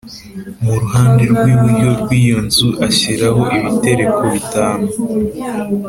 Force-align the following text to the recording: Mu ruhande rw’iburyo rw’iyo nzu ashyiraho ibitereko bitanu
Mu 0.63 0.73
ruhande 0.81 1.23
rw’iburyo 1.31 1.89
rw’iyo 2.01 2.37
nzu 2.45 2.67
ashyiraho 2.87 3.41
ibitereko 3.57 4.21
bitanu 4.33 4.87